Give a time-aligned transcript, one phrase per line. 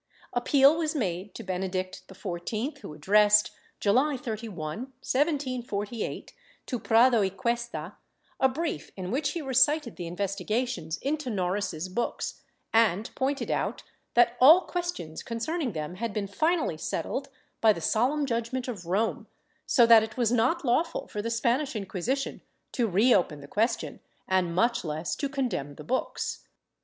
[0.33, 6.33] Appeal was made to Benedict XIV, who addressed, July 31, 1748,
[6.65, 7.97] to Prado y Cuesta
[8.39, 12.41] a brief in which he recited the investigations into Noris's books
[12.73, 13.83] and pointed out
[14.15, 17.29] that all questions concerning them had been finally settled
[17.61, 19.27] by the solenm judgement of Rome,
[19.67, 22.41] so that it was not lawful for the Spanish Inc[uisition
[22.71, 26.47] to reopen the question, and much less to condemn the books.